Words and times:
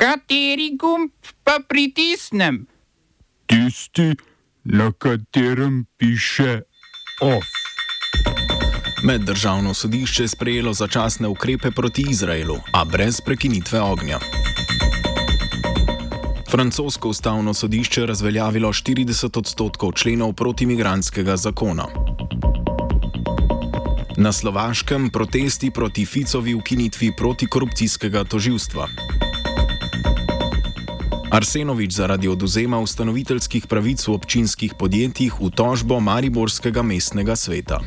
Kateri 0.00 0.76
gumb 0.80 1.10
pa 1.44 1.58
pritisnem? 1.68 2.66
Tisti, 3.46 4.14
na 4.64 4.92
katerem 4.92 5.84
piše 5.96 6.62
OF. 7.20 7.44
Meddržavno 9.04 9.74
sodišče 9.74 10.22
je 10.22 10.28
sprejelo 10.28 10.72
začasne 10.72 11.28
ukrepe 11.28 11.70
proti 11.70 12.06
Izraelu, 12.10 12.56
a 12.72 12.84
brez 12.84 13.20
prekinitve 13.20 13.80
ognja. 13.80 14.18
Francosko 16.50 17.08
ustavno 17.08 17.54
sodišče 17.54 18.00
je 18.00 18.06
razveljavilo 18.06 18.72
40 18.72 19.38
odstotkov 19.38 19.92
členov 19.92 20.32
protimigranskega 20.32 21.36
zakona. 21.36 21.86
Na 24.16 24.32
Slovaškem 24.32 25.10
protesti 25.10 25.70
proti 25.70 26.06
Ficovi 26.06 26.54
ukinitvi 26.54 27.12
protikorupcijskega 27.16 28.24
toživstva. 28.24 28.88
Arsenovič 31.30 31.92
zaradi 31.92 32.28
oduzema 32.28 32.78
ustanoviteljskih 32.78 33.66
pravic 33.66 34.02
v 34.08 34.14
občinskih 34.14 34.74
podjetjih 34.74 35.38
v 35.40 35.50
tožbo 35.54 36.00
Mariborskega 36.00 36.82
mestnega 36.82 37.36
sveta. 37.36 37.78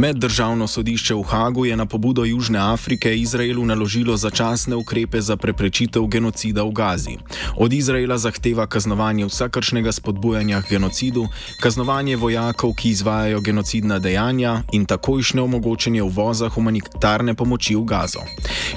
Meddržavno 0.00 0.64
sodišče 0.66 1.14
v 1.14 1.22
Hagu 1.22 1.64
je 1.64 1.76
na 1.76 1.84
pobudo 1.86 2.24
Južne 2.24 2.58
Afrike 2.58 3.16
Izraelu 3.16 3.64
naložilo 3.64 4.16
začasne 4.16 4.76
ukrepe 4.76 5.20
za 5.20 5.36
preprečitev 5.36 6.06
genocida 6.06 6.62
v 6.62 6.72
Gazi. 6.72 7.16
Od 7.56 7.72
Izraela 7.72 8.16
zahteva 8.18 8.66
kaznovanje 8.66 9.26
vsakršnega 9.26 9.92
spodbujanja 9.92 10.62
k 10.62 10.70
genocidu, 10.70 11.26
kaznovanje 11.60 12.16
vojakov, 12.16 12.72
ki 12.74 12.90
izvajajo 12.90 13.40
genocidna 13.40 13.98
dejanja 13.98 14.62
in 14.72 14.86
takojšnje 14.86 15.42
omogočanje 15.42 16.02
uvoza 16.02 16.48
humanitarne 16.48 17.34
pomoči 17.34 17.76
v 17.76 17.84
Gazo. 17.84 18.24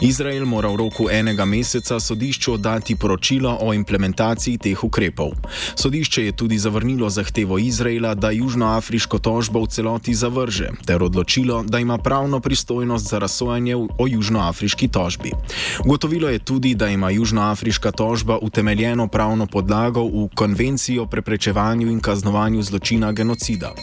Izrael 0.01 0.45
mora 0.45 0.75
v 0.75 0.75
roku 0.75 1.07
enega 1.11 1.45
meseca 1.45 1.99
sodišču 1.99 2.53
oddati 2.53 2.95
poročilo 2.95 3.57
o 3.61 3.73
implementaciji 3.73 4.57
teh 4.57 4.83
ukrepov. 4.83 5.31
Sodišče 5.75 6.25
je 6.25 6.35
tudi 6.35 6.59
zavrnilo 6.59 7.09
zahtevo 7.09 7.57
Izraela, 7.57 8.11
da 8.15 8.31
južnoafriško 8.31 9.19
tožbo 9.19 9.63
v 9.63 9.71
celoti 9.71 10.13
zavrže 10.13 10.69
ter 10.85 11.12
odločilo, 11.13 11.63
da 11.63 11.79
ima 11.79 11.97
pravno 11.97 12.39
pristojnost 12.39 13.09
za 13.09 13.19
razsojanje 13.19 13.75
o 13.75 14.07
južnoafriški 14.07 14.87
tožbi. 14.87 15.31
Ugotovilo 15.85 16.29
je 16.29 16.39
tudi, 16.39 16.75
da 16.75 16.89
ima 16.89 17.09
južnoafriška 17.09 17.91
tožba 17.91 18.37
utemeljeno 18.41 19.07
pravno 19.07 19.45
podlago 19.45 20.01
v 20.01 20.27
konvenciji 20.35 20.99
o 20.99 21.05
preprečevanju 21.05 21.91
in 21.91 21.99
kaznovanju 21.99 22.61
zločina 22.61 23.11
genocida. 23.11 23.73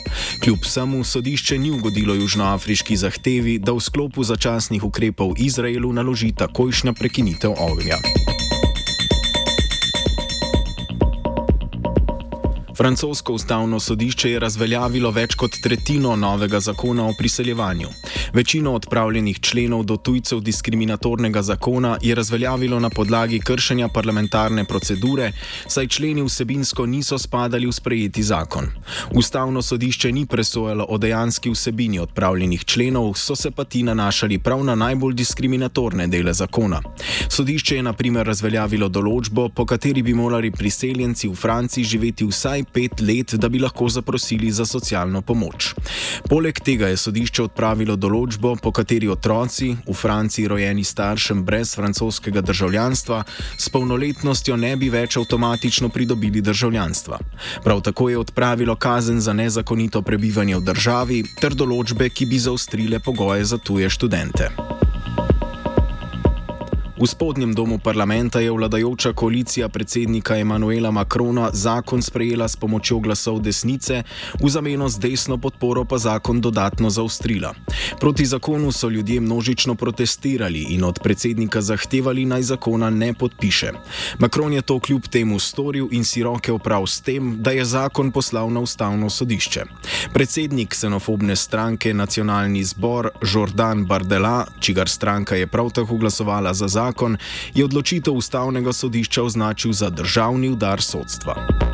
Kljub 0.43 0.59
vsemu 0.63 1.05
sodišče 1.05 1.59
ni 1.59 1.71
ugodilo 1.71 2.15
južnoafriški 2.15 2.97
zahtevi, 2.97 3.59
da 3.59 3.73
v 3.73 3.81
sklopu 3.81 4.25
začasnih 4.25 4.85
ukrepov 4.85 5.35
Izraelu 5.39 5.93
naloži 5.93 6.33
takojšnja 6.33 6.93
prekinitev 6.93 7.55
ognja. 7.59 8.40
Francosko 12.81 13.33
ustavno 13.33 13.81
sodišče 13.81 14.31
je 14.31 14.39
razveljavilo 14.41 15.11
več 15.13 15.35
kot 15.37 15.59
tretjino 15.63 16.15
novega 16.17 16.61
zakona 16.61 17.05
o 17.05 17.13
priseljevanju. 17.19 17.89
Večino 18.33 18.73
odpravljenih 18.73 19.41
členov 19.41 19.83
do 19.85 19.97
tujcev 19.97 20.41
diskriminatornega 20.41 21.43
zakona 21.43 21.99
je 22.03 22.15
razveljavilo 22.15 22.79
na 22.81 22.91
podlagi 22.91 23.41
kršenja 23.41 23.89
parlamentarne 23.89 24.65
procedure, 24.65 25.33
saj 25.67 25.87
členi 25.87 26.23
vsebinsko 26.23 26.87
niso 26.87 27.19
spadali 27.19 27.67
v 27.67 27.73
sprejeti 27.73 28.23
zakon. 28.23 28.71
Ustavno 29.15 29.63
sodišče 29.63 30.13
ni 30.13 30.25
presojalo 30.27 30.87
o 30.89 30.99
dejanski 30.99 31.51
vsebini 31.51 31.99
odpravljenih 31.99 32.65
členov, 32.65 33.13
so 33.15 33.37
se 33.37 33.51
pa 33.51 33.65
ti 33.65 33.83
nanašali 33.83 34.39
prav 34.39 34.65
na 34.65 34.75
najbolj 34.75 35.15
diskriminatorne 35.15 36.07
dele 36.07 36.33
zakona. 36.33 36.81
Sodišče 37.29 37.77
je 37.77 37.83
na 37.83 37.93
primer 37.93 38.27
razveljavilo 38.27 38.89
določbo, 38.89 39.49
po 39.49 39.67
kateri 39.67 40.03
bi 40.03 40.15
morali 40.15 40.51
priseljenci 40.51 41.29
v 41.29 41.35
Franciji 41.35 41.85
živeti 41.85 42.25
vsaj 42.25 42.70
pet 42.73 43.01
let, 43.01 43.35
da 43.35 43.49
bi 43.49 43.59
lahko 43.59 43.89
zaprosili 43.89 44.51
za 44.51 44.67
socialno 44.67 45.23
pomoč. 45.23 45.75
Poleg 46.29 46.61
tega 46.65 46.89
je 46.91 46.97
sodišče 46.97 47.43
odpravilo 47.49 47.97
določbo, 47.97 48.55
po 48.63 48.73
kateri 48.73 49.09
otroci 49.09 49.73
v 49.87 49.95
Franciji 49.95 50.49
rojeni 50.49 50.85
staršem 50.85 51.45
brez 51.45 51.75
francoskega 51.77 52.41
državljanstva 52.41 53.23
s 53.57 53.69
polnoletnostjo 53.69 54.57
ne 54.57 54.77
bi 54.77 54.91
več 54.91 55.17
avtomatično 55.17 55.89
pridobili 55.89 56.41
državljanstva. 56.41 57.19
Prav 57.65 57.81
tako 57.81 58.09
je 58.09 58.19
odpravilo 58.19 58.77
kazen 58.77 59.21
za 59.21 59.33
nezakonito 59.33 60.03
prebivanje 60.03 60.57
v 60.57 60.67
državi 60.73 61.25
ter 61.41 61.55
določbe, 61.55 62.11
ki 62.11 62.27
bi 62.27 62.39
zaustrile 62.39 63.01
pogoje 63.01 63.45
za 63.45 63.59
tuje 63.59 63.91
študente. 63.91 64.51
V 67.01 67.07
spodnjem 67.07 67.55
domu 67.55 67.79
parlamenta 67.79 68.41
je 68.41 68.51
vladajoča 68.51 69.13
koalicija 69.13 69.69
predsednika 69.69 70.37
Emanuela 70.37 70.91
Makrona 70.91 71.49
zakon 71.53 72.03
sprejela 72.03 72.49
s 72.49 72.57
pomočjo 72.57 72.99
glasov 72.99 73.41
desnice, 73.41 74.03
v 74.43 74.49
zameno 74.51 74.89
z 74.89 74.99
desno 75.01 75.39
podporo 75.41 75.85
pa 75.85 75.99
zakon 75.99 76.41
dodatno 76.41 76.91
zaustrila. 76.91 77.55
Proti 78.01 78.27
zakonu 78.27 78.73
so 78.73 78.89
ljudje 78.89 79.21
množično 79.21 79.75
protestirali 79.75 80.67
in 80.77 80.85
od 80.85 81.01
predsednika 81.03 81.61
zahtevali 81.61 82.25
naj 82.25 82.43
zakona 82.43 82.91
ne 82.91 83.15
podpiše. 83.15 83.73
Makron 84.19 84.53
je 84.53 84.63
to 84.63 84.79
kljub 84.81 85.09
temu 85.09 85.39
storil 85.39 85.89
in 85.91 86.05
si 86.05 86.23
roke 86.23 86.53
oprav 86.53 86.87
s 86.87 87.01
tem, 87.01 87.43
da 87.43 87.51
je 87.51 87.65
zakon 87.65 88.13
poslal 88.13 88.53
na 88.53 88.61
ustavno 88.61 89.11
sodišče. 89.11 89.65
Predsednik 90.13 90.69
ksenofobne 90.69 91.37
stranke 91.37 91.95
Nacionalni 91.95 92.65
zbor 92.65 93.09
Jordan 93.35 93.87
Bardela, 93.87 94.47
čigar 94.61 94.89
stranka 94.89 95.37
je 95.37 95.47
prav 95.47 95.71
tako 95.71 95.97
glasovala 95.97 96.55
za 96.55 96.69
zakon, 96.69 96.90
zakon, 96.91 97.17
je 97.55 97.65
odločitev 97.65 98.15
ustavnega 98.15 98.73
sodišča 98.73 99.23
označil 99.23 99.73
za 99.73 99.91
državni 99.91 100.51
udar 100.51 100.83
sodstva. 100.83 101.70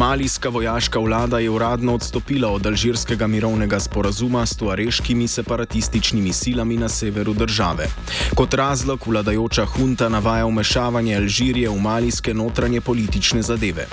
Malijska 0.00 0.48
vojaška 0.48 0.98
vlada 0.98 1.38
je 1.38 1.50
uradno 1.50 1.94
odstopila 1.94 2.48
od 2.48 2.66
alžirskega 2.66 3.26
mirovnega 3.26 3.80
sporazuma 3.80 4.46
s 4.46 4.56
tuareškimi 4.56 5.28
separatističnimi 5.28 6.32
silami 6.32 6.76
na 6.76 6.88
severu 6.88 7.34
države. 7.34 7.86
Kot 8.34 8.54
razlog 8.54 9.04
vladajoča 9.06 9.64
hunta 9.64 10.08
navaja 10.08 10.46
umešavanje 10.46 11.16
Alžirije 11.16 11.68
v 11.68 11.76
malijske 11.80 12.34
notranje 12.34 12.80
politične 12.80 13.42
zadeve. 13.42 13.86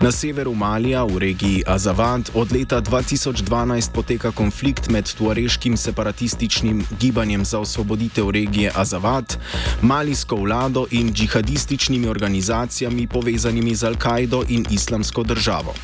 Na 0.00 0.12
severu 0.12 0.54
Malija, 0.54 1.04
v 1.04 1.18
regiji 1.18 1.62
Azavad, 1.66 2.30
od 2.34 2.52
leta 2.52 2.80
2012 2.80 3.90
poteka 3.92 4.30
konflikt 4.30 4.90
med 4.90 5.14
tuareškim 5.14 5.76
separatističnim 5.76 6.84
gibanjem 7.00 7.44
za 7.44 7.58
osvoboditev 7.58 8.30
regije 8.30 8.72
Azavad, 8.74 9.36
malijsko 9.82 10.36
vlado 10.36 10.86
in 10.90 11.12
džihadističnimi 11.12 12.08
organizacijami 12.08 13.06
povezanimi 13.06 13.74
z 13.74 13.86
Al-Kaido 13.86 14.44
in 14.48 14.66
islamsko 14.70 15.22
državo 15.22 15.51
državo. 15.52 15.74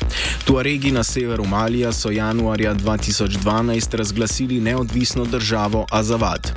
Tuaregi 0.45 0.91
na 0.91 1.03
severu 1.03 1.45
Malija 1.45 1.91
so 1.93 2.11
januarja 2.11 2.73
2012 2.73 3.95
razglasili 3.95 4.61
neodvisno 4.61 5.25
državo 5.25 5.85
Azavad. 5.91 6.51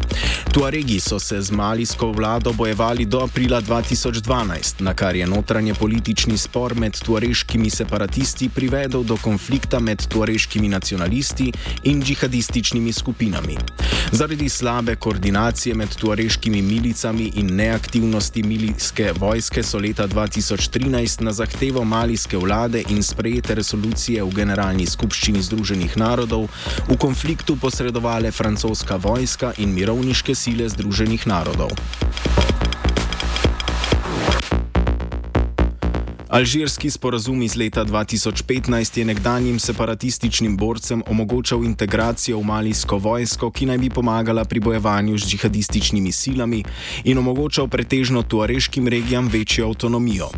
Tuaregi 0.52 1.00
so 1.00 1.18
se 1.18 1.42
z 1.42 1.50
malijsko 1.50 2.12
vlado 2.12 2.52
bojevali 2.52 3.04
do 3.04 3.20
aprila 3.20 3.62
2012, 3.62 4.74
na 4.78 4.94
kar 4.94 5.16
je 5.16 5.26
notranje 5.26 5.74
politični 5.74 6.38
spor 6.38 6.74
med 6.74 7.00
tuareškimi 7.00 7.70
separatisti 7.70 8.48
privedel 8.48 9.02
do 9.02 9.16
konflikta 9.16 9.80
med 9.80 10.06
tuareškimi 10.06 10.68
nacionalisti 10.68 11.52
in 11.82 12.02
džihadističnimi 12.02 12.92
skupinami. 12.92 13.56
Zaradi 14.12 14.48
slabe 14.48 14.96
koordinacije 14.96 15.74
med 15.74 15.96
tuareškimi 15.96 16.62
milicami 16.62 17.32
in 17.34 17.56
neaktivnosti 17.56 18.42
milijske 18.42 19.12
vojske 19.18 19.62
so 19.62 19.78
leta 19.78 20.08
2013 20.08 21.20
na 21.20 21.32
zahtevo 21.32 21.84
malijske 21.84 22.36
vlade 22.36 22.82
in 22.92 23.02
sprejete 23.02 23.56
resolucije 23.56 24.20
v 24.20 24.34
Generalni 24.36 24.84
skupščini 24.86 25.40
Združenih 25.40 25.96
narodov 25.96 26.48
v 26.88 26.96
konfliktu 27.00 27.56
posredovale 27.56 28.28
francoska 28.28 29.00
vojska 29.00 29.56
in 29.64 29.72
mirovniške 29.72 30.36
sile 30.36 30.68
Združenih 30.68 31.24
narodov. 31.26 31.72
Alžirski 36.32 36.90
sporazum 36.90 37.42
iz 37.42 37.56
leta 37.56 37.84
2015 37.84 38.98
je 38.98 39.04
nekdanjim 39.04 39.58
separatističnim 39.58 40.56
borcem 40.56 41.02
omogočal 41.06 41.64
integracijo 41.64 42.38
v 42.38 42.44
malijsko 42.44 42.96
vojsko, 42.98 43.50
ki 43.50 43.66
naj 43.66 43.78
bi 43.78 43.90
pomagala 43.90 44.44
pri 44.44 44.60
bojevanju 44.60 45.18
z 45.18 45.28
džihadističnimi 45.28 46.12
silami 46.12 46.62
in 47.04 47.18
omogočal 47.18 47.68
pretežno 47.68 48.22
tuareškim 48.22 48.88
regijam 48.88 49.28
večjo 49.28 49.66
avtonomijo. 49.68 50.30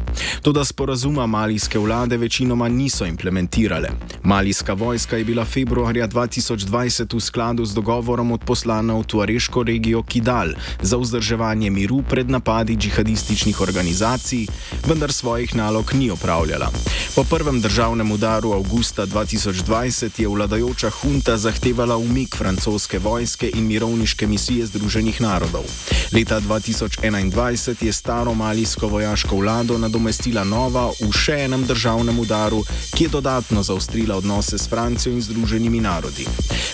Toda 0.43 0.65
sporazuma 0.65 1.27
malijske 1.27 1.79
vlade 1.79 2.17
večinoma 2.17 2.69
niso 2.69 3.07
implementirale. 3.07 3.89
Malijska 4.23 4.73
vojska 4.73 5.17
je 5.17 5.25
bila 5.25 5.45
februarja 5.45 6.09
2020 6.09 7.17
v 7.17 7.21
skladu 7.21 7.65
z 7.65 7.75
dogovorom 7.75 8.33
odposlana 8.33 8.95
v 8.95 9.05
tuareško 9.05 9.63
regijo 9.63 10.03
Kidal 10.03 10.49
za 10.83 10.97
vzdrževanje 10.97 11.71
miru 11.71 12.03
pred 12.11 12.31
napadi 12.31 12.77
džihadističnih 12.77 13.61
organizacij, 13.61 14.47
vendar 14.87 15.13
svojih 15.13 15.55
nalog 15.55 15.84
nalog 15.85 15.95
ni 15.95 16.11
opravljala. 16.11 16.71
Po 17.15 17.25
prvem 17.25 17.61
državnem 17.61 18.13
udaru 18.13 18.53
avgusta 18.53 19.07
2020 19.07 20.21
je 20.21 20.29
vladajoča 20.29 20.91
hunta 20.91 21.37
zahtevala 21.37 21.97
umik 21.97 22.37
francoske 22.37 22.99
vojske 22.99 23.51
in 23.55 23.67
mirovniške 23.67 24.27
misije 24.27 24.67
Združenih 24.67 25.21
narodov. 25.21 25.65
Leta 26.13 26.41
2021 26.41 27.85
je 27.85 27.93
staro 27.93 28.35
malijsko 28.35 28.89
vojaško 28.89 29.37
vlado 29.37 29.79
nadomestila 29.79 30.45
nova 30.45 30.91
v 31.01 31.13
še 31.13 31.45
enem 31.45 31.65
državnem 31.67 32.19
udaru, 32.19 32.65
ki 32.95 33.05
je 33.05 33.09
dodatno 33.09 33.63
zaostrila 33.63 34.17
odnose 34.17 34.59
s 34.59 34.69
Francijo 34.69 35.13
in 35.13 35.23
Združenimi 35.23 35.81
narodi. 35.81 36.27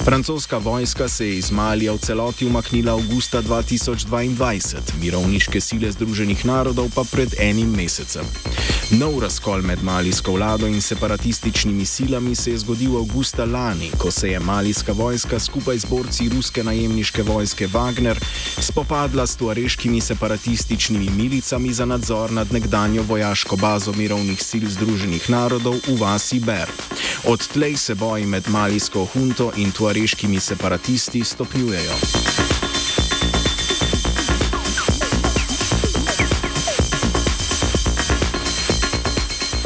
Francoska 0.04 0.58
vojska 0.58 1.08
se 1.08 1.26
je 1.26 1.38
iz 1.38 1.50
Malija 1.50 1.92
v 1.92 1.98
celoti 1.98 2.46
umaknila 2.46 2.92
avgusta 2.92 3.42
2022, 3.42 4.98
mirovniške 5.00 5.60
sile 5.60 5.92
Združenih 5.92 6.44
narodov 6.44 6.90
pa 6.94 7.04
pred 7.04 7.34
enim 7.38 7.70
mesecem. 7.76 8.24
Nov 8.90 9.20
razkol 9.20 9.62
med 9.62 9.82
malijsko 9.82 10.32
vlado 10.32 10.66
in 10.66 10.80
separatističnimi 10.82 11.84
silami 11.84 12.34
se 12.34 12.50
je 12.50 12.58
zgodil 12.58 12.96
avgusta 12.96 13.44
lani, 13.44 13.90
ko 13.98 14.10
se 14.10 14.30
je 14.30 14.40
malijska 14.40 14.92
vojska 14.92 15.38
skupaj 15.38 15.78
z 15.78 15.84
borci 15.84 16.28
ruske 16.28 16.64
najemniške 16.64 17.22
vojske 17.22 17.68
Wagner 17.68 18.18
spopadla 18.58 19.26
s 19.26 19.36
tuareškimi 19.36 20.00
separatističnimi 20.00 21.10
milicami 21.10 21.72
za 21.72 21.84
nadzor 21.84 22.32
nad 22.32 22.52
nekdanjo 22.52 23.02
vojaško 23.02 23.56
bazo 23.56 23.92
mirovnih 23.92 24.42
sil 24.50 24.66
Združenih 24.68 25.30
narodov 25.30 25.74
v 25.86 26.00
vasi 26.00 26.40
Ber. 26.40 26.70
Odtlej 27.24 27.76
se 27.76 27.94
boji 27.94 28.26
med 28.26 28.48
malijsko 28.48 29.04
hunto 29.04 29.52
in 29.56 29.72
tuareškimi 29.72 30.40
separatisti 30.40 31.24
stopnjujejo. 31.24 32.49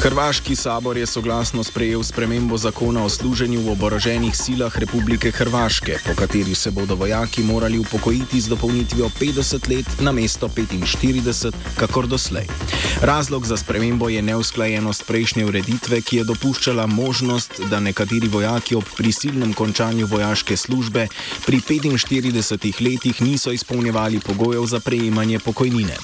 Hrvaški 0.05 0.56
sabor 0.56 0.97
je 0.97 1.06
soglasno 1.06 1.62
sprejel 1.65 2.03
spremembo 2.03 2.59
zakona 2.59 3.05
o 3.05 3.09
služenju 3.09 3.61
v 3.61 3.71
oboroženih 3.73 4.37
silah 4.37 4.79
Republike 4.79 5.31
Hrvaške, 5.33 5.97
po 6.05 6.12
kateri 6.15 6.55
se 6.55 6.71
bodo 6.71 6.95
vojaki 6.95 7.43
morali 7.43 7.79
upokojiti 7.79 8.41
z 8.41 8.49
dopolnitvijo 8.49 9.09
50 9.21 9.77
let 9.77 9.87
na 10.01 10.12
mesto 10.12 10.49
45, 10.49 11.53
kakor 11.77 12.06
doslej. 12.06 12.45
Razlog 13.01 13.47
za 13.47 13.56
spremembo 13.56 14.09
je 14.09 14.23
neusklajenost 14.23 15.06
prejšnje 15.06 15.47
ureditve, 15.47 16.01
ki 16.01 16.17
je 16.17 16.25
dopuščala 16.25 16.87
možnost, 16.87 17.61
da 17.71 17.81
nekateri 17.81 18.29
vojaki 18.29 18.77
ob 18.77 18.85
prisilnem 18.97 19.55
končanju 19.55 20.06
vojaške 20.06 20.56
službe 20.56 21.09
pri 21.47 21.61
45 21.61 22.83
letih 22.85 23.23
niso 23.23 23.53
izpolnjevali 23.53 24.21
pogojev 24.21 24.67
za 24.67 24.81
prejemanje 24.81 25.39
pokojnine. 25.39 25.97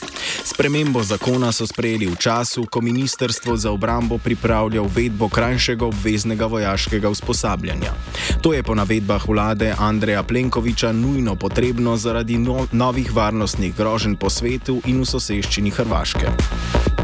Spremembo 0.44 1.02
zakona 1.02 1.52
so 1.52 1.66
sprejeli 1.66 2.06
v 2.06 2.16
času, 2.16 2.66
ko 2.66 2.80
Ministrstvo 2.80 3.56
za 3.56 3.70
obrambo 3.70 4.18
pripravlja 4.18 4.82
uvedbo 4.82 5.28
krajšega 5.28 5.86
obveznega 5.86 6.46
vojaškega 6.46 7.08
usposabljanja. 7.08 7.92
To 8.40 8.52
je 8.52 8.62
po 8.62 8.74
navedbah 8.74 9.28
vlade 9.28 9.74
Andreja 9.78 10.22
Plenkoviča 10.22 10.92
nujno 10.92 11.36
potrebno 11.36 11.96
zaradi 11.96 12.38
no 12.38 12.66
novih 12.72 13.14
varnostnih 13.14 13.76
groženj 13.76 14.16
po 14.16 14.30
svetu 14.30 14.80
in 14.86 15.00
v 15.00 15.06
soseščini 15.06 15.70
Hrvaške. 15.70 16.99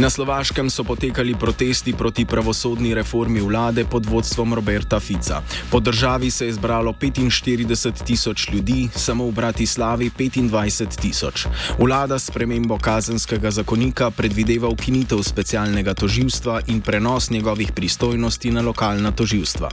Na 0.00 0.10
Slovaškem 0.10 0.70
so 0.70 0.80
potekali 0.84 1.34
protesti 1.34 1.92
proti 1.92 2.24
pravosodni 2.24 2.94
reformi 2.94 3.40
vlade 3.40 3.84
pod 3.84 4.06
vodstvom 4.06 4.54
Roberta 4.54 5.00
Fica. 5.00 5.42
Po 5.70 5.80
državi 5.80 6.30
se 6.30 6.46
je 6.46 6.52
zbralo 6.52 6.92
45 6.92 8.04
tisoč 8.04 8.48
ljudi, 8.48 8.88
samo 8.94 9.26
v 9.28 9.32
Bratislavi 9.32 10.10
25 10.10 11.00
tisoč. 11.00 11.46
Vlada 11.78 12.18
s 12.18 12.30
premembo 12.30 12.78
kazenskega 12.78 13.50
zakonika 13.50 14.10
predvideva 14.10 14.68
ukinitev 14.68 15.20
specialnega 15.22 15.94
toživstva 15.94 16.60
in 16.66 16.80
prenos 16.80 17.30
njegovih 17.30 17.72
pristojnosti 17.72 18.50
na 18.50 18.62
lokalna 18.62 19.12
toživstva. 19.12 19.68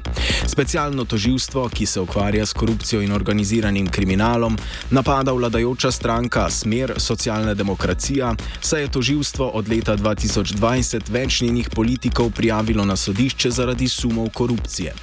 Specialno 0.46 1.06
toživstvo, 1.06 1.70
ki 1.70 1.86
se 1.86 2.00
ukvarja 2.00 2.46
s 2.46 2.54
korupcijo 2.54 3.02
in 3.02 3.12
organiziranim 3.12 3.88
kriminalom, 3.88 4.58
napada 4.92 5.32
vladajoča 5.32 5.92
stranka 5.92 6.50
Smer 6.50 6.94
socialna 6.98 7.54
demokracija, 7.54 8.36
saj 8.62 8.82
je 8.82 8.92
toživstvo 8.92 9.48
od 9.48 9.70
leta 9.70 9.98
2020 9.98 10.17
2020 10.18 11.10
več 11.10 11.42
njenih 11.42 11.69
politikov 11.69 12.31
prijavilo 12.31 12.86
na 12.86 12.96
sodišče 12.96 13.52
zaradi 13.52 13.88
sumov 13.88 14.30
korupcije. 14.34 14.94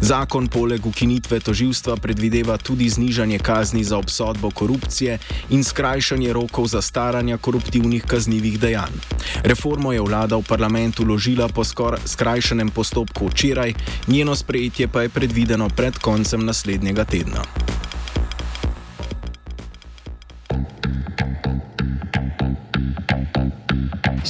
Zakon 0.00 0.46
poleg 0.46 0.86
ukinitve 0.86 1.40
toživstva 1.40 1.96
predvideva 1.96 2.56
tudi 2.56 2.88
znižanje 2.88 3.38
kazni 3.38 3.84
za 3.84 3.98
obsodbo 3.98 4.50
korupcije 4.50 5.18
in 5.50 5.64
skrajšanje 5.64 6.32
rokov 6.32 6.66
za 6.66 6.82
staranja 6.82 7.38
koruptivnih 7.38 8.04
kaznjivih 8.04 8.60
dejanj. 8.60 8.96
Reformo 9.42 9.92
je 9.92 10.00
vlada 10.00 10.36
v 10.36 10.46
parlamentu 10.48 11.04
ložila 11.04 11.48
po 11.48 11.64
skrajšanem 12.04 12.70
postopku 12.70 13.28
včeraj, 13.28 13.74
njeno 14.06 14.36
sprejetje 14.36 14.88
pa 14.88 15.02
je 15.02 15.08
predvideno 15.08 15.68
pred 15.68 15.98
koncem 15.98 16.44
naslednjega 16.44 17.04
tedna. 17.04 17.79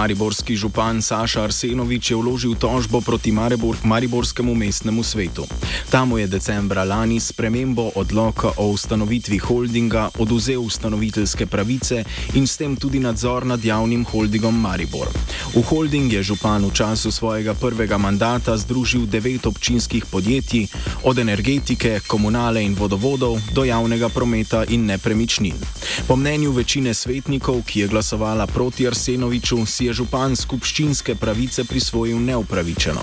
Mariborski 0.00 0.56
župan 0.56 1.02
Saša 1.02 1.42
Arsenovič 1.44 2.10
je 2.10 2.16
vložil 2.16 2.54
tožbo 2.56 3.04
proti 3.04 3.28
Maribor, 3.32 3.76
Mariborskemu 3.84 4.54
mestnemu 4.54 5.04
svetu. 5.04 5.44
Tam 5.92 6.16
je 6.16 6.24
decembra 6.26 6.84
lani 6.88 7.20
s 7.20 7.36
premembo 7.36 7.90
odloka 7.94 8.48
o 8.56 8.72
ustanovitvi 8.72 9.38
holdinga 9.38 10.08
oduzel 10.18 10.64
ustanoviteljske 10.64 11.46
pravice 11.46 12.04
in 12.32 12.46
s 12.46 12.56
tem 12.56 12.76
tudi 12.76 12.96
nadzor 12.98 13.44
nad 13.46 13.64
javnim 13.64 14.04
holdingom 14.04 14.60
Maribor. 14.60 15.12
V 15.52 15.60
holding 15.68 16.12
je 16.12 16.22
župan 16.22 16.64
v 16.64 16.72
času 16.72 17.12
svojega 17.12 17.54
prvega 17.54 17.98
mandata 17.98 18.56
združil 18.56 19.04
devet 19.04 19.46
občinskih 19.46 20.06
podjetij, 20.06 20.66
od 21.04 21.18
energetike, 21.18 22.00
komunale 22.06 22.64
in 22.64 22.72
vodovodov 22.74 23.36
do 23.52 23.64
javnega 23.68 24.08
prometa 24.08 24.64
in 24.64 24.86
nepremičnin. 24.86 25.60
Po 26.08 26.16
mnenju 26.16 26.52
večine 26.52 26.94
svetnikov, 26.94 27.62
ki 27.68 27.80
je 27.80 27.88
glasovala 27.88 28.46
proti 28.46 28.88
Arsenoviču, 28.88 29.66
si 29.66 29.84
je 29.84 29.89
župan 29.92 30.36
skupščinske 30.36 31.14
pravice 31.14 31.64
prisvojil 31.64 32.18
neupravičeno. 32.18 33.00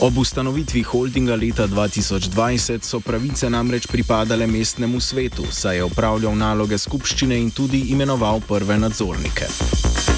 Ob 0.00 0.18
ustanovitvi 0.18 0.82
holdinga 0.82 1.36
leta 1.36 1.66
2020 1.68 2.82
so 2.82 3.00
pravice 3.00 3.50
namreč 3.50 3.86
pripadale 3.86 4.46
mestnemu 4.46 5.00
svetu, 5.00 5.46
saj 5.50 5.76
je 5.76 5.84
upravljal 5.84 6.36
naloge 6.36 6.78
skupščine 6.78 7.40
in 7.40 7.50
tudi 7.50 7.86
imenoval 7.94 8.40
prve 8.48 8.78
nadzornike. 8.78 10.17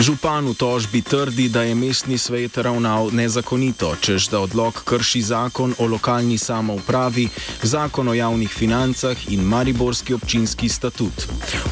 Župan 0.00 0.48
v 0.48 0.56
tožbi 0.56 1.04
trdi, 1.04 1.52
da 1.52 1.60
je 1.60 1.76
mestni 1.76 2.16
svet 2.16 2.56
ravnal 2.56 3.12
nezakonito, 3.12 3.92
čež 4.00 4.32
da 4.32 4.40
odlog 4.40 4.72
krši 4.72 5.20
zakon 5.22 5.74
o 5.76 5.84
lokalni 5.84 6.38
samoupravi, 6.40 7.28
zakon 7.62 8.08
o 8.08 8.14
javnih 8.16 8.48
financah 8.48 9.28
in 9.28 9.44
mariborski 9.44 10.16
občinski 10.16 10.72
statut. 10.72 11.12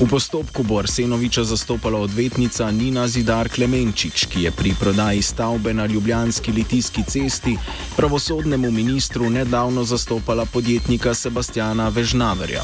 V 0.00 0.04
postopku 0.04 0.60
bo 0.60 0.76
Arsenoviča 0.76 1.44
zastopala 1.44 2.04
odvetnica 2.04 2.68
Nina 2.70 3.08
Zidar 3.08 3.48
Klemenčič, 3.48 4.28
ki 4.28 4.44
je 4.44 4.52
pri 4.52 4.74
prodaji 4.80 5.22
stavbe 5.22 5.72
na 5.72 5.86
Ljubljanski 5.88 6.52
litijski 6.52 7.08
cesti 7.08 7.56
pravosodnemu 7.96 8.70
ministru 8.70 9.30
nedavno 9.30 9.84
zastopala 9.84 10.44
podjetnika 10.44 11.14
Sebastiana 11.14 11.88
Vežnaverja. 11.88 12.60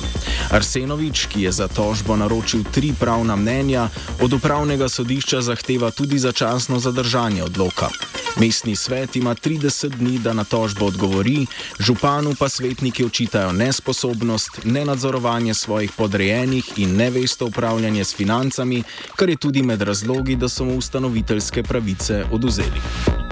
Arsenovič, 0.52 1.26
ki 1.32 1.48
je 1.48 1.52
za 1.52 1.68
tožbo 1.68 2.16
naročil 2.16 2.68
tri 2.68 2.92
pravna 3.00 3.36
mnenja, 3.36 3.88
od 4.20 4.32
upravnega 4.32 4.88
sodišča 4.88 5.40
za 5.40 5.53
zahteva 5.54 5.90
tudi 5.90 6.18
začasno 6.18 6.78
zadržanje 6.78 7.42
odloka. 7.42 7.88
Mestni 8.40 8.76
svet 8.76 9.16
ima 9.16 9.34
30 9.34 9.88
dni, 9.88 10.18
da 10.18 10.32
na 10.32 10.44
tožbo 10.44 10.86
odgovori, 10.86 11.46
županu 11.78 12.34
pa 12.38 12.48
svetniki 12.48 13.04
očitajo 13.04 13.52
nesposobnost, 13.52 14.64
nenadzorovanje 14.64 15.54
svojih 15.54 15.92
podrejenih 15.96 16.72
in 16.76 16.96
nevesto 16.96 17.46
upravljanje 17.46 18.04
s 18.04 18.14
financami, 18.14 18.82
kar 19.16 19.30
je 19.30 19.36
tudi 19.36 19.62
med 19.62 19.82
razlogi, 19.82 20.36
da 20.36 20.48
so 20.48 20.64
mu 20.64 20.78
ustanoviteljske 20.78 21.62
pravice 21.62 22.24
oduzeli. 22.32 23.23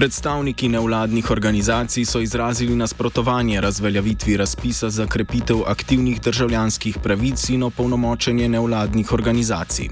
Predstavniki 0.00 0.68
nevladnih 0.68 1.30
organizacij 1.30 2.04
so 2.04 2.20
izrazili 2.20 2.76
nasprotovanje 2.76 3.60
razveljavitvi 3.60 4.36
razpisa 4.36 4.90
za 4.90 5.06
krepitev 5.06 5.56
aktivnih 5.66 6.20
državljanskih 6.20 6.98
pravic 7.02 7.48
in 7.48 7.62
opolnomočenje 7.62 8.48
nevladnih 8.48 9.12
organizacij. 9.12 9.88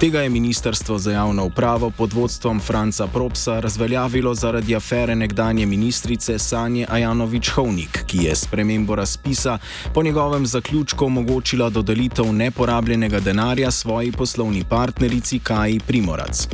Tega 0.00 0.20
je 0.20 0.28
Ministrstvo 0.28 0.98
za 0.98 1.12
javno 1.12 1.44
upravo 1.44 1.90
pod 1.90 2.12
vodstvom 2.12 2.60
Franca 2.60 3.06
Propsa 3.06 3.60
razveljavilo 3.60 4.34
zaradi 4.34 4.76
afere 4.76 5.14
nekdanje 5.14 5.66
ministrice 5.66 6.38
Sanje 6.38 6.86
Ajanovič-Hovnik, 6.90 8.04
ki 8.06 8.18
je 8.24 8.34
spremembo 8.36 8.94
razpisa 8.94 9.58
po 9.94 10.02
njegovem 10.02 10.46
zaključku 10.46 11.04
omogočila 11.04 11.70
dodelitev 11.70 12.32
neporabljenega 12.32 13.20
denarja 13.20 13.70
svoji 13.70 14.12
poslovni 14.12 14.64
partnerici 14.68 15.38
Kaji 15.38 15.80
Primorac. 15.86 16.48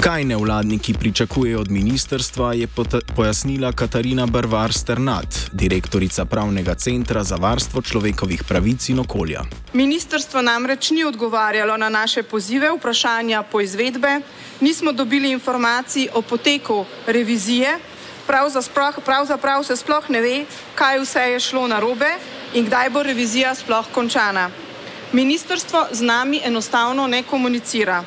Kaj 0.00 0.24
nevladniki 0.24 0.94
pričakujejo 0.94 1.60
od 1.60 1.70
ministrstva, 1.70 2.54
je 2.54 2.68
pojasnila 3.16 3.72
Katarina 3.72 4.26
Brvar 4.26 4.72
Sternat, 4.72 5.50
direktorica 5.52 6.24
Pravnega 6.24 6.74
centra 6.74 7.24
za 7.24 7.36
varstvo 7.36 7.82
človekovih 7.82 8.44
pravic 8.44 8.88
in 8.88 8.98
okolja. 8.98 9.44
Ministrstvo 9.72 10.42
namreč 10.42 10.90
ni 10.90 11.04
odgovarjalo 11.04 11.76
na 11.76 11.88
naše 11.88 12.22
pozive, 12.22 12.70
vprašanja 12.86 13.42
po 13.42 13.60
izvedbe, 13.60 14.20
nismo 14.60 14.92
dobili 14.92 15.30
informacij 15.30 16.08
o 16.14 16.22
poteku 16.22 16.84
revizije, 17.06 17.78
pravzaprav 19.04 19.64
se 19.64 19.76
sploh 19.76 20.10
ne 20.10 20.20
ve, 20.20 20.44
kaj 20.74 21.00
vse 21.02 21.20
je 21.20 21.40
šlo 21.40 21.66
narobe 21.66 22.12
in 22.54 22.66
kdaj 22.66 22.90
bo 22.90 23.02
revizija 23.02 23.54
sploh 23.54 23.86
končana. 23.94 24.50
Ministrstvo 25.12 25.86
z 25.90 26.02
nami 26.02 26.40
enostavno 26.44 27.06
ne 27.06 27.22
komunicira. 27.22 28.04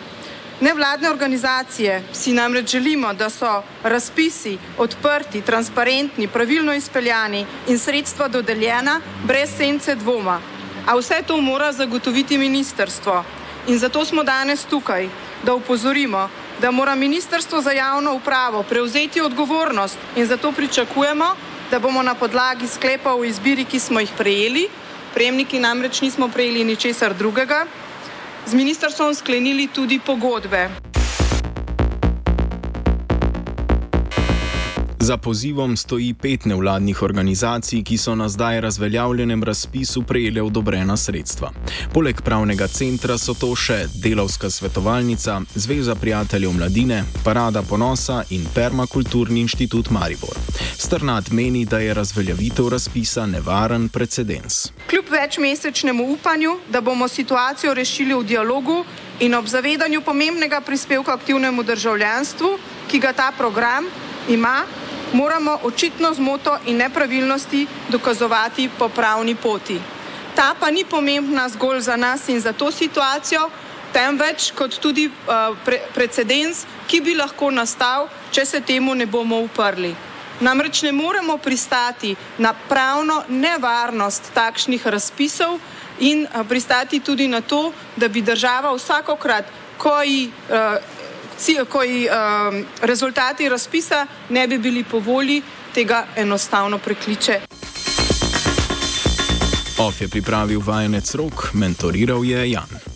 Nevladne 0.62 1.10
organizacije 1.10 2.04
si 2.14 2.34
namreč 2.34 2.72
želimo, 2.72 3.14
da 3.14 3.30
so 3.30 3.64
razpisi 3.84 4.58
odprti, 4.78 5.42
transparentni, 5.42 6.28
pravilno 6.28 6.74
izpeljani 6.74 7.46
in 7.68 7.80
sredstva 7.80 8.28
dodeljena 8.28 9.02
brez 9.24 9.50
sence 9.58 9.96
dvoma. 9.96 10.40
A 10.88 10.96
vse 10.96 11.22
to 11.28 11.42
mora 11.42 11.72
zagotoviti 11.72 12.38
ministrstvo. 12.38 13.39
In 13.68 13.80
zato 13.80 14.06
smo 14.06 14.24
danes 14.24 14.66
tukaj, 14.66 15.10
da 15.44 15.54
upozorimo, 15.54 16.30
da 16.62 16.72
mora 16.72 16.96
Ministrstvo 16.96 17.62
za 17.62 17.72
javno 17.72 18.14
upravo 18.14 18.64
prevzeti 18.64 19.22
odgovornost 19.22 19.98
in 20.16 20.26
zato 20.26 20.52
pričakujemo, 20.52 21.26
da 21.72 21.80
bomo 21.80 22.04
na 22.04 22.16
podlagi 22.16 22.68
sklepa 22.68 23.14
o 23.14 23.24
izbiri, 23.24 23.66
ki 23.66 23.80
smo 23.80 24.00
jih 24.00 24.10
prejeli, 24.18 24.68
prejemniki 25.14 25.60
namreč 25.60 26.02
nismo 26.02 26.28
prejeli 26.28 26.64
ničesar 26.64 27.14
drugega, 27.14 27.66
z 28.46 28.54
ministrstvom 28.54 29.14
sklenili 29.16 29.68
tudi 29.68 30.00
pogodbe. 30.00 30.89
Za 35.02 35.18
pozivom 35.18 35.78
stoji 35.78 36.14
pet 36.14 36.46
nevladnih 36.46 37.02
organizacij, 37.02 37.84
ki 37.84 37.98
so 37.98 38.16
na 38.16 38.30
zdaj 38.30 38.62
razveljavljenem 38.62 39.44
razpisu 39.44 40.04
prejele 40.04 40.42
odobrena 40.42 40.98
sredstva. 40.98 41.52
Poleg 41.94 42.22
pravnega 42.22 42.68
centra 42.68 43.18
so 43.18 43.34
to 43.34 43.56
še 43.56 43.86
Delovska 44.04 44.50
svetovalnica, 44.50 45.42
Zveza 45.56 45.96
prijateljev 45.96 46.52
mladine, 46.52 47.04
Parada 47.24 47.62
ponosa 47.62 48.24
in 48.30 48.44
Permakulturni 48.56 49.40
inštitut 49.40 49.90
Maribor. 49.90 50.36
Strnat 50.78 51.32
meni, 51.32 51.66
da 51.66 51.80
je 51.80 51.94
razveljavitev 51.94 52.68
razpisa 52.70 53.26
nevaren 53.26 53.90
precedens. 53.90 54.68
Kljub 54.90 55.06
večmesečnemu 55.12 56.12
upanju, 56.14 56.58
da 56.70 56.82
bomo 56.82 57.08
situacijo 57.08 57.74
rešili 57.74 58.14
v 58.14 58.24
dialogu 58.24 58.84
in 59.20 59.34
ob 59.34 59.48
zavedanju 59.48 60.02
pomembnega 60.02 60.62
prispevka 60.62 61.14
aktivnemu 61.14 61.64
državljanstvu, 61.64 62.58
ki 62.92 63.00
ga 63.00 63.14
ta 63.14 63.32
program 63.38 63.88
ima, 64.30 64.64
moramo 65.14 65.60
očitno 65.64 66.14
zmoto 66.14 66.58
in 66.66 66.78
nepravilnosti 66.78 67.68
dokazovati 67.90 68.70
po 68.78 68.90
pravni 68.90 69.36
poti. 69.36 69.80
Ta 70.36 70.56
pa 70.60 70.72
ni 70.72 70.86
pomembna 70.86 71.50
zgolj 71.50 71.80
za 71.80 71.96
nas 71.96 72.30
in 72.30 72.40
za 72.40 72.54
to 72.54 72.72
situacijo, 72.72 73.50
temveč 73.94 74.52
kot 74.56 74.80
tudi 74.80 75.08
uh, 75.08 75.58
pre 75.66 75.82
precedens, 75.94 76.66
ki 76.88 77.02
bi 77.02 77.16
lahko 77.16 77.52
nastal, 77.52 78.08
če 78.32 78.46
se 78.46 78.62
temu 78.62 78.96
ne 78.96 79.06
bomo 79.06 79.42
uprli. 79.42 79.96
Namreč 80.40 80.84
ne 80.84 80.92
moremo 80.92 81.38
pristati 81.38 82.16
na 82.38 82.54
pravno 82.54 83.24
nevarnost 83.28 84.32
takšnih 84.34 84.88
razpisov 84.88 85.60
in 86.00 86.24
uh, 86.24 86.46
pristati 86.48 87.00
tudi 87.00 87.28
na 87.28 87.42
to, 87.42 87.74
da 87.96 88.08
bi 88.08 88.22
država 88.22 88.72
vsakokrat, 88.76 89.46
ko 89.78 90.02
ji 90.02 90.30
uh, 90.30 90.99
ko 91.66 91.80
um, 91.80 92.66
rezultati 92.82 93.50
razpisa 93.50 94.08
ne 94.30 94.48
bi 94.48 94.58
bili 94.58 94.84
po 94.84 95.00
volji, 95.00 95.42
tega 95.74 96.06
enostavno 96.16 96.78
prekliče. 96.78 97.40
OF 99.80 100.02
je 100.02 100.08
pripravil 100.08 100.62
vajenec 100.66 101.16
rok, 101.16 101.54
mentoriral 101.54 102.26
je 102.26 102.52
Jan. 102.52 102.89